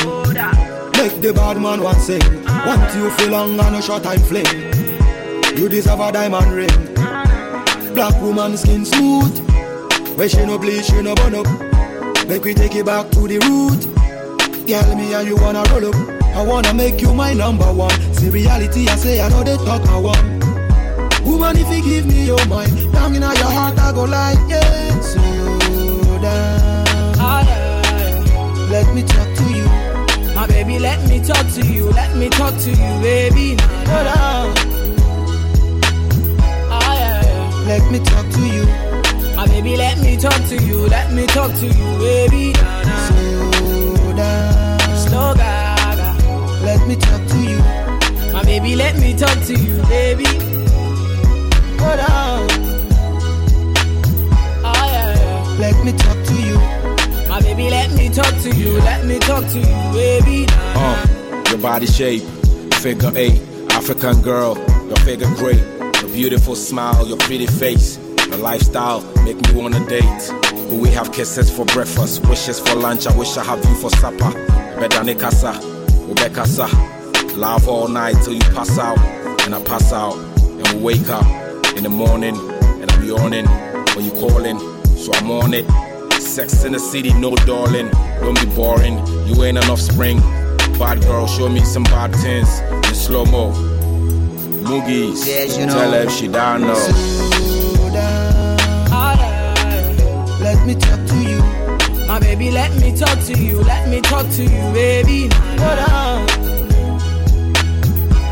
[1.02, 2.22] Make the bad man want sing.
[2.64, 4.46] Want you feel long and a short time fling.
[5.58, 6.94] You deserve a diamond ring.
[7.92, 9.36] Black woman skin smooth.
[10.16, 12.28] Where she no bleach, she no burn up.
[12.28, 13.95] Make we take it back to the root.
[14.66, 15.94] Girl, me and you wanna roll up.
[16.34, 17.90] I wanna make you my number one.
[18.14, 20.44] See reality, I say I know they talk I want.
[21.24, 25.00] Woman, if you give me your mind, down in your heart I go like yeah.
[25.00, 27.14] Slow down.
[27.18, 27.82] Ah, yeah,
[28.26, 28.70] yeah.
[28.70, 29.66] Let me talk to you.
[30.34, 31.90] My baby, let me talk to you.
[31.90, 33.56] Let me talk to you, baby.
[33.86, 34.54] Hold on.
[36.70, 37.68] Ah, yeah, yeah.
[37.68, 38.66] Let me talk to you.
[39.36, 40.86] My baby, let me talk to you.
[40.88, 42.52] Let me talk to you, baby.
[42.52, 43.06] Nah, nah.
[43.06, 43.55] Slow
[45.16, 46.12] Slow gaga.
[46.62, 47.58] Let me talk to you.
[48.34, 50.26] My baby, let me talk to you, baby.
[51.80, 52.44] Hold on.
[54.62, 55.56] Ah, yeah, yeah.
[55.58, 56.58] Let me talk to you.
[57.30, 58.72] My baby, let me talk to you.
[58.80, 60.44] Let me talk to you, baby.
[60.44, 61.02] Nah, nah.
[61.02, 62.22] Uh, your body shape,
[62.74, 63.40] figure eight,
[63.70, 64.54] African girl,
[64.86, 65.64] your figure great,
[66.02, 67.98] your beautiful smile, your pretty face,
[68.28, 70.30] your lifestyle make me wanna date.
[70.68, 73.06] But we have kisses for breakfast, wishes for lunch.
[73.06, 74.65] I wish I have you for supper.
[74.78, 75.52] Bedane kasa,
[76.08, 76.66] ube kasa,
[77.36, 78.98] laugh all night till you pass out,
[79.46, 81.24] and I pass out, and we wake up
[81.76, 82.36] in the morning,
[82.80, 83.46] and I'm yawning
[83.94, 84.58] when you calling,
[84.96, 85.66] so I'm on it.
[86.20, 87.88] Sex in the city, no darling.
[88.20, 88.98] Don't be boring.
[89.26, 90.18] You ain't enough spring.
[90.78, 92.58] Bad girl, show me some bad things
[92.88, 93.52] in slow mo.
[94.66, 95.98] Moogies, Yes, you tell know.
[95.98, 96.74] her if she don't know.
[96.74, 98.58] Slow down.
[98.90, 100.38] Yeah, yeah.
[100.42, 100.95] Let me talk
[102.16, 103.60] My baby, let me talk to you.
[103.60, 105.28] Let me talk to you, baby.
[105.60, 106.26] Hold on.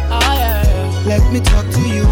[0.09, 1.03] Ah, yeah.
[1.05, 2.05] Let me talk to you.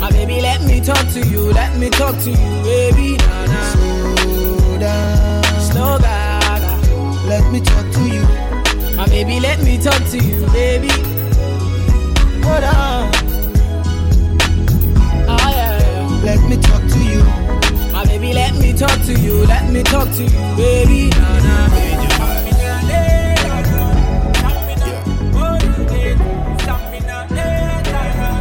[0.00, 1.50] My baby, let me talk to you.
[1.50, 3.16] Let me talk to you, baby.
[3.16, 3.72] Nah, nah.
[3.72, 5.44] Slow down.
[5.70, 6.76] Slow gaga.
[7.26, 8.24] Let me talk to you.
[8.94, 10.90] My baby, let me talk to you, baby.
[12.44, 13.10] Hold on.
[15.24, 16.20] Yeah, yeah.
[16.22, 17.27] Let me talk to you.
[18.20, 19.46] Baby, let me talk to you.
[19.46, 21.08] Let me talk to you, baby.
[21.10, 21.68] Nah, nah.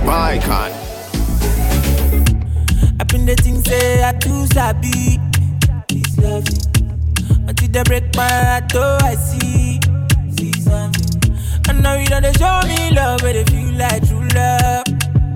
[0.03, 0.71] My con.
[2.99, 5.19] Up in the thing say I too sabi.
[6.23, 6.47] Love
[7.47, 8.71] until they break my heart.
[8.73, 9.79] Oh, I see,
[10.35, 11.21] see something.
[11.69, 14.85] And now you know they show me love, but they feel like true love.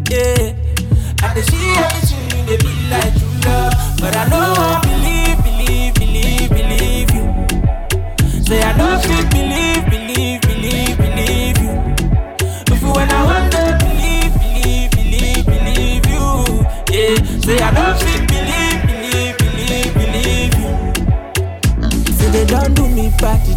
[0.09, 0.57] Yeah,
[1.21, 2.10] and they see everything
[2.51, 3.73] they feel like true love.
[4.01, 7.25] But I know I believe, believe, believe, believe you.
[8.43, 9.40] Say I know fit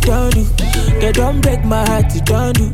[0.05, 1.13] don't do.
[1.13, 2.73] Don't break my heart, they don't do.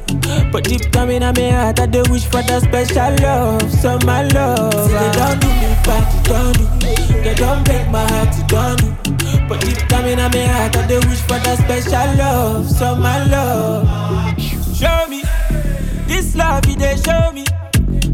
[0.50, 4.22] But deep down in my heart, I do wish for that special love, so my
[4.28, 4.72] love.
[4.72, 7.22] Don't do me bad, they don't do.
[7.22, 9.48] They don't break my heart, they don't do.
[9.48, 13.24] But deep down in my heart, I do wish for that special love, so my
[13.24, 13.86] love.
[14.74, 15.22] Show me
[16.06, 17.44] this love, they show me.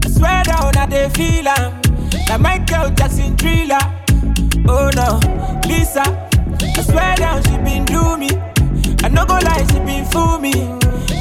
[0.05, 1.81] I swear down, I they feel am.
[2.29, 3.79] Like Michael Jackson thriller.
[4.69, 5.21] Oh no,
[5.69, 6.03] Lisa.
[6.77, 8.31] I swear down she been do me.
[9.05, 10.53] I no go lie, she been fool me.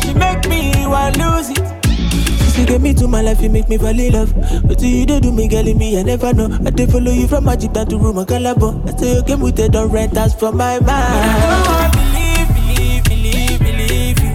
[0.01, 1.57] She make me want lose it.
[1.85, 4.33] Since you get me to my life, you make me fall in love.
[4.67, 6.49] But you don't do me, girl, me, I never know.
[6.65, 8.87] I did follow you from Magic down to Room and Calabo.
[8.87, 10.89] I say you came with the don't rent us from my mind.
[10.89, 14.33] I don't believe, believe, believe, believe you.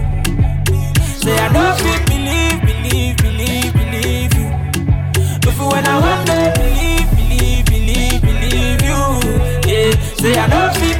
[1.21, 5.51] Say I don't feel believe, believe, believe, believe you.
[5.51, 8.99] For when I want to believe, believe, believe, believe you.
[9.69, 10.90] Yeah, say I don't feel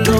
[0.00, 0.14] you.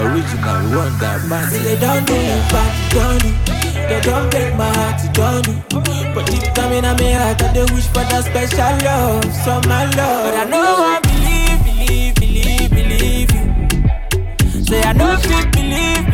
[0.00, 1.50] Original one that man.
[1.50, 3.30] See they don't do me back, don't do.
[3.90, 5.52] They don't break my heart, do.
[6.14, 9.84] But deep down in my heart, I they wish for that special love, so my
[9.98, 10.30] love.
[10.30, 14.62] But I know I believe, believe, believe, believe you.
[14.64, 16.09] Say I know believe, believe,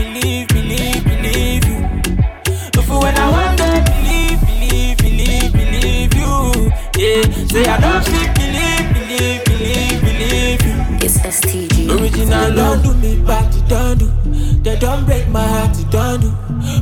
[7.49, 11.07] say I don't feel believe, believe, believe, believe you.
[11.07, 11.91] It's STG.
[12.01, 14.17] Original don't do me back, they don't do.
[14.63, 16.33] They don't break my heart, they don't do.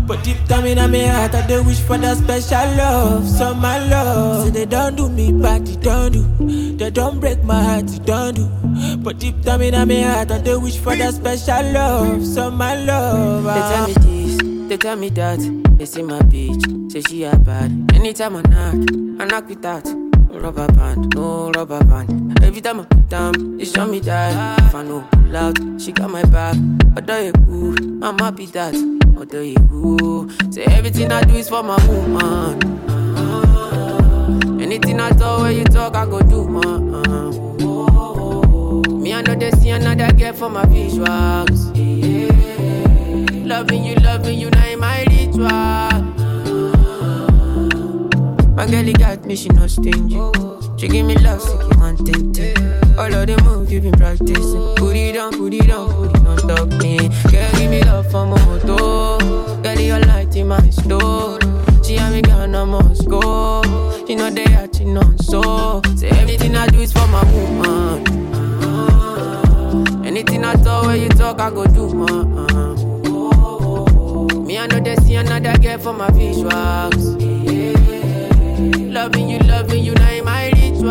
[0.06, 3.78] But deep down in my heart, I they wish for that special love, so my
[3.88, 4.44] love.
[4.46, 6.76] Say they don't do me back, they don't do.
[6.76, 8.96] They don't break my heart, they don't do.
[8.98, 12.76] But deep down in my heart, I they wish for that special love, so my
[12.84, 13.44] love.
[13.44, 13.86] They tell ah.
[13.86, 15.78] me this, they tell me that.
[15.78, 17.70] They say my bitch, say she a bad.
[17.94, 20.03] Anytime I knock, I knock with that.
[20.44, 22.38] Rubber band, no rubber band.
[22.44, 24.60] Every time I put down, they show me that.
[24.60, 26.54] If I know pull out, she got my back.
[26.94, 28.74] Although you cool, I'm happy that.
[29.16, 32.60] Although you cool, say everything I do is for my woman.
[34.60, 36.90] Anything I talk, when you talk, I go do, man.
[39.00, 41.72] Me, I know they see another girl for my visuals.
[43.46, 46.03] Loving you, loving you, now in my ritual.
[48.56, 50.16] My girl, got me, she not stingy.
[50.76, 52.58] She give me love, so you want it.
[52.96, 54.74] All of the moves you been practicing.
[54.76, 56.98] Put it on, put it on, put it on top me.
[57.32, 59.18] Girl, give me love for my moto.
[59.60, 61.40] Girl, your light in my store.
[61.82, 63.62] She and me gonna must go.
[64.06, 65.82] She know they acting on so.
[65.96, 68.06] Say everything I do is for my woman.
[68.62, 70.04] Uh-huh.
[70.04, 72.38] Anything I talk, when you talk, I go do, man.
[72.38, 72.74] Uh-huh.
[74.44, 77.33] Me, I know they see another girl for my visuals.
[78.94, 80.84] Loving you, loving you, now my ritual.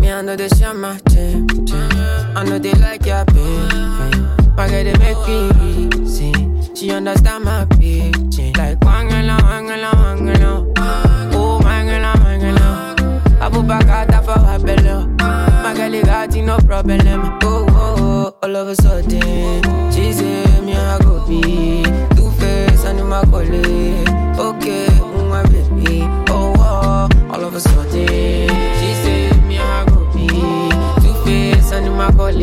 [0.00, 1.46] Me, I know they share my gym,
[2.36, 4.16] I know they like your baby.
[4.56, 5.48] Girl, they make me
[5.96, 6.74] reason.
[6.74, 8.52] She understand my pitching.
[8.54, 10.74] Like, wangala, wangala, wangala.
[11.34, 13.68] Oh, uh, wangala, wangala.
[13.68, 15.06] Back out for her belly.
[15.18, 17.00] My girl, you got no problem.
[17.44, 21.84] Oh, uh, oh, uh, oh, all of a sudden, she say, me, I go be.
[22.16, 24.05] Two face, and my colleague.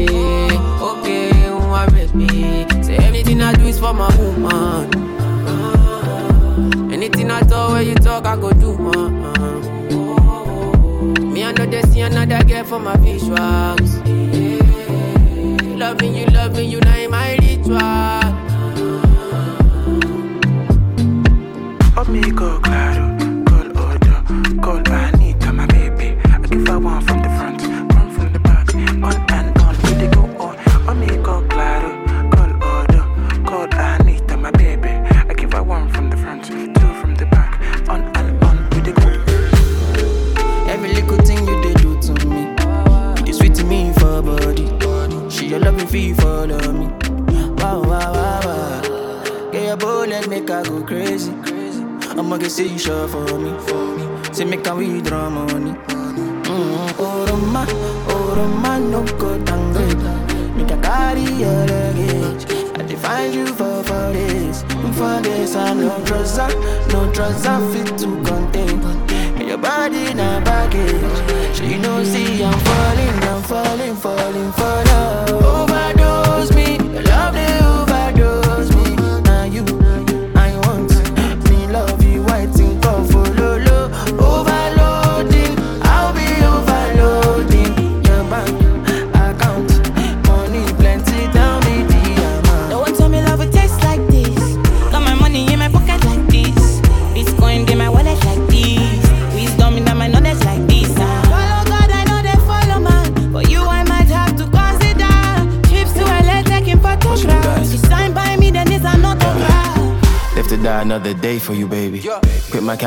[0.06, 0.60] Colleague.
[0.82, 2.84] Okay, mm, my baby.
[2.84, 4.92] Say, anything I do is for my woman.
[6.92, 9.24] Anything I talk, when you talk, I go do, man.
[11.34, 13.92] Me, I know they see another girl for my visuals.
[15.78, 18.03] Loving you, loving you, now in my ritual.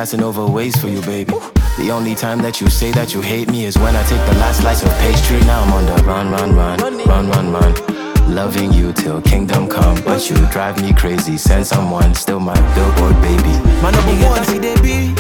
[0.09, 1.33] Quit over ways for you, baby.
[1.79, 4.39] The only time that you say that you hate me is when I take the
[4.39, 5.41] last slice of pastry.
[5.41, 8.33] Now I'm on the run, run, run, run, run, run.
[8.33, 11.37] Loving you till kingdom come, but you drive me crazy.
[11.37, 13.51] Send someone, still my billboard baby.
[13.83, 15.13] My number one, see they be.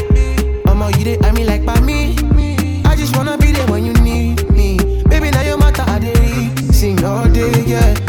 [0.64, 2.14] Mama, you they, I mean like by me.
[2.84, 4.78] I just wanna be there when you need me.
[5.08, 8.05] Baby, now your matter, I dey sing all day, yeah.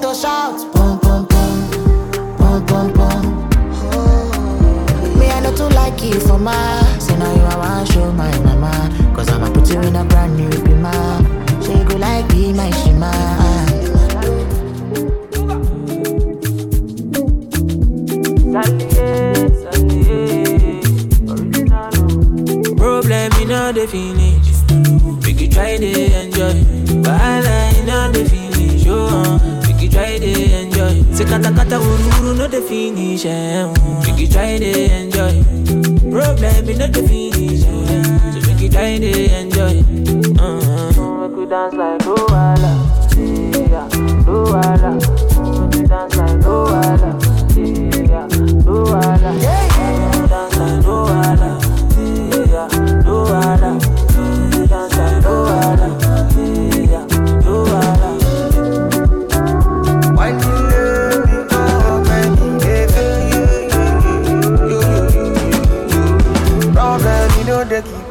[0.00, 0.65] To shout,
[31.16, 33.24] Say kata kata uru uru no the finish.
[33.24, 33.72] Eh, uh,
[34.04, 35.40] we could try to enjoy.
[36.12, 37.64] Problem in all the finish.
[37.64, 39.80] Eh, so we could try to enjoy.
[40.36, 41.28] Uh-huh.
[41.28, 42.72] We could dance like Luala.
[43.16, 43.88] Yeah,
[44.28, 44.92] Luala.
[45.00, 47.10] We could dance like Luala.
[47.56, 48.28] Yeah,
[48.68, 49.30] Luala.
[49.40, 49.65] Yeah,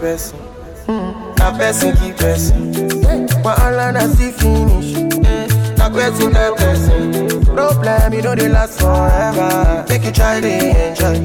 [0.05, 0.37] person.
[1.39, 2.71] Na person keep person.
[3.43, 4.93] Wahala na still finish.
[4.93, 7.45] Mm, na person na person.
[7.55, 9.83] Problem, you know they last forever.
[9.89, 11.17] Make you try to enjoy.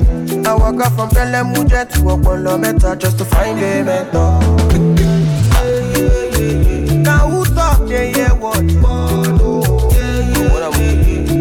[0.48, 4.40] I walk up from Pelham Mujet to Opolo Meta just to find a mentor.
[7.04, 8.62] Now who talk they hear what?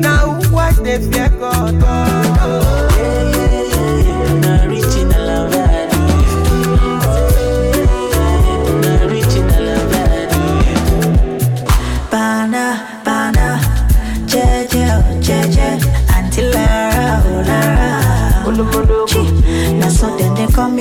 [0.08, 2.19] Now who watch they fear God?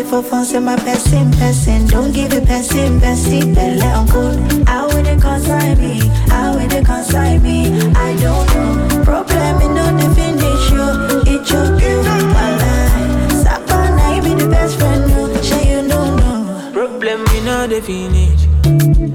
[0.08, 1.86] For phone, say my person, person.
[1.86, 4.66] Don't give it person, person, belle on good.
[4.66, 5.98] How would they consign me?
[6.32, 7.68] How would they consign me?
[7.92, 9.04] I don't know.
[9.04, 10.88] Problem in no the finish you.
[11.32, 13.32] It choke you, my life.
[13.44, 15.42] Sapana, you be the best friend, no.
[15.42, 16.70] Sure you know, no.
[16.72, 18.40] Problem in the finish.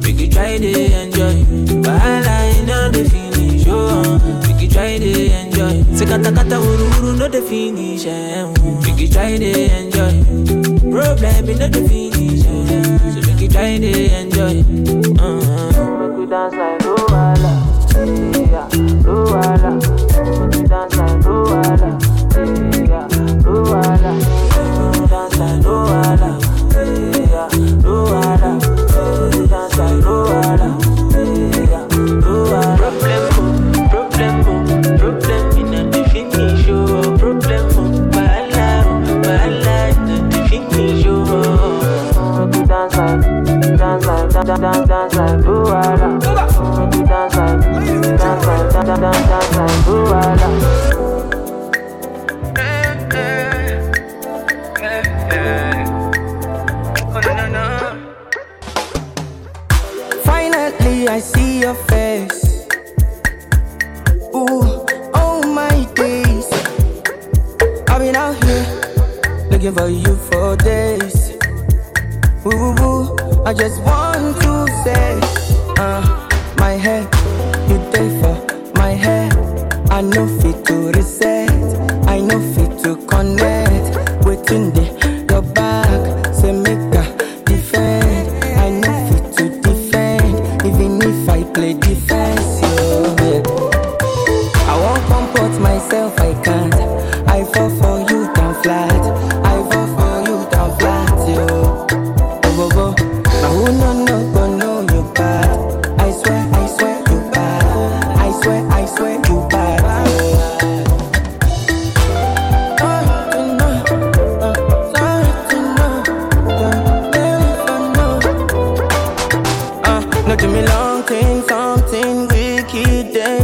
[0.06, 0.72] We could try to
[1.02, 1.36] enjoy.
[1.86, 3.66] Wahala in the finish.
[3.68, 5.84] Oh, we could try to enjoy.
[5.96, 8.06] Say kata kata uru uru no finish.
[8.06, 8.46] Eh,
[8.86, 9.93] we could try to enjoy.
[10.94, 12.46] Problem in the finish.
[12.46, 14.62] Eh, so we could try to enjoy.
[15.20, 16.08] Uh-huh.
[16.08, 16.83] We could dance like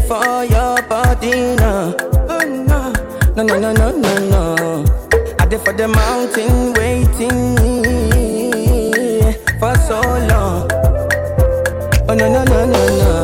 [0.09, 1.93] for your body now.
[2.33, 2.91] Oh no,
[3.35, 4.85] no no no no no no.
[5.39, 7.55] I did for the mountain waiting
[9.59, 10.01] for so
[10.31, 10.65] long.
[12.09, 13.18] Oh no no no no no.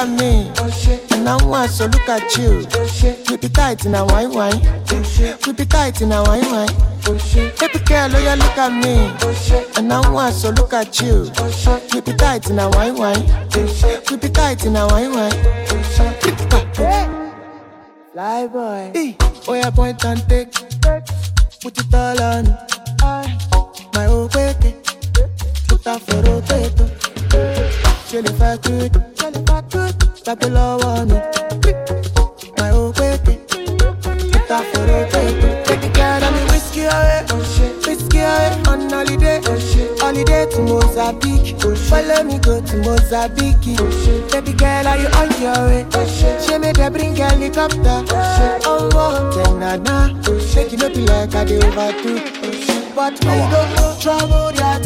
[0.00, 0.50] At me.
[1.10, 2.66] And I want so look at you.
[3.28, 4.60] We be tight in a wine wine.
[5.46, 6.68] We be tight in a wine wine.
[7.04, 8.94] Baby girl, oh you look at me.
[9.76, 11.30] And I want so look at you.
[11.92, 13.24] We be tight in a wine wine.
[14.10, 15.38] We be tight in a wine wine.
[18.12, 19.16] Fly boy.
[19.48, 20.52] Oh yeah, point and take.
[21.60, 22.44] Put it all on.
[23.92, 24.76] My baby.
[25.68, 27.09] Put that for rotator.
[28.10, 28.88] Ṣé lè fẹ́ fẹ́
[29.70, 29.82] kú?
[30.56, 31.18] Lọ́wọ́ mi.
[32.58, 33.34] My old baby.
[34.02, 35.52] Put that for rotator.
[35.66, 37.20] Baby girl, I'm whiskey away.
[37.86, 39.38] Whiskey away on holiday.
[40.02, 41.54] Holiday to Mozambique.
[41.88, 42.36] Follow me
[42.68, 43.78] to Mozambique.
[44.32, 45.82] Baby girl, are you on your way?
[46.44, 47.98] She made her bring helicopter.
[48.66, 49.96] Oh, oh, then na na.
[50.56, 52.12] Make you no be I do overdo.
[52.96, 53.60] But we go
[54.02, 54.80] trouble their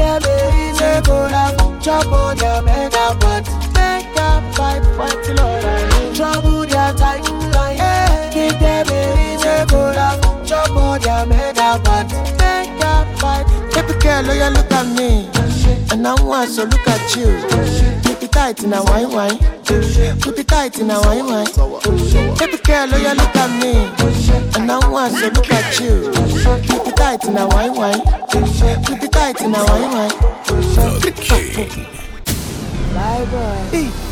[0.00, 0.20] timeline.
[0.20, 1.80] Hey, give them a reason go down.
[1.80, 3.48] Trouble their megabyte.
[3.74, 6.16] Megabyte, what the Lord I need.
[6.16, 7.76] Trouble their timeline.
[7.76, 10.46] Hey, give them a reason go down.
[10.46, 12.10] Trouble their megabyte.
[12.38, 13.48] Megabyte.
[13.74, 15.39] Baby girl, oh you look at me.
[16.00, 17.26] And I want so look at you.
[18.02, 19.36] Keep it tight in a wine wine.
[19.66, 21.44] Keep it tight in a wine wine.
[22.38, 23.84] Baby girl, oh you look at me.
[24.56, 26.10] And I want so look at you.
[26.62, 28.00] Keep it tight in a wine wine.
[28.30, 30.10] Keep it tight in a wine wine.
[32.94, 34.09] Bye boy.